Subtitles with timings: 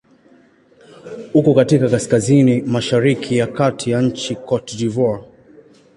[1.33, 5.23] Uko katika kaskazini-mashariki ya kati ya nchi Cote d'Ivoire.